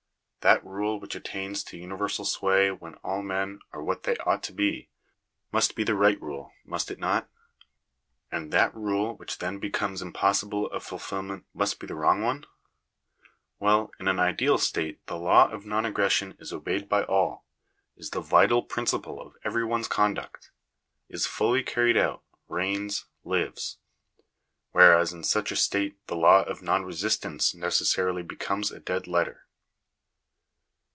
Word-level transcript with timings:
That 0.43 0.65
rule 0.65 0.99
which 0.99 1.13
attains 1.13 1.63
to 1.65 1.77
universal 1.77 2.25
sway 2.25 2.71
when 2.71 2.95
all 3.03 3.21
men 3.21 3.59
are 3.73 3.83
what 3.83 4.05
they 4.05 4.17
ought 4.17 4.41
to 4.45 4.51
be, 4.51 4.89
must 5.51 5.75
be 5.75 5.83
the 5.83 5.93
right 5.93 6.19
rule, 6.19 6.51
Digitized 6.65 6.69
by 6.71 6.77
VjOOQIC 6.77 6.79
THE 6.79 6.95
DUTY 6.95 7.07
OF 7.07 7.13
THE 7.13 7.19
STATE. 7.27 7.27
271 7.29 7.59
most 7.61 8.01
it 8.01 8.31
not? 8.31 8.31
And 8.41 8.51
that 8.53 8.75
rule 8.75 9.17
which 9.17 9.37
then 9.37 9.59
becomes 9.59 10.01
impossible 10.01 10.65
of 10.71 10.83
fulfilment 10.83 11.45
must 11.53 11.79
be 11.79 11.85
the 11.85 11.93
wrong 11.93 12.23
one? 12.23 12.47
Well; 13.59 13.91
in 13.99 14.07
an 14.07 14.19
ideal 14.19 14.57
state 14.57 15.05
the 15.05 15.17
law 15.19 15.47
of 15.47 15.67
non 15.67 15.85
aggression 15.85 16.35
is 16.39 16.51
obeyed 16.51 16.89
by 16.89 17.03
all— 17.03 17.45
is 17.95 18.09
the 18.09 18.19
vital 18.21 18.63
prin 18.63 18.85
ciple 18.87 19.23
of 19.23 19.35
every 19.43 19.63
ones 19.63 19.87
conduct— 19.87 20.49
is 21.07 21.27
fully 21.27 21.61
carried 21.61 21.97
out, 21.97 22.23
reigns, 22.47 23.05
lives; 23.23 23.77
whereas 24.71 25.13
in 25.13 25.23
such 25.23 25.51
a 25.51 25.55
state 25.55 25.97
the 26.07 26.15
law 26.15 26.41
of 26.41 26.63
non 26.63 26.83
resistance 26.83 27.53
necessarily 27.53 28.23
becomes 28.23 28.71
a 28.71 28.79
dead 28.79 29.05
letter. 29.05 29.45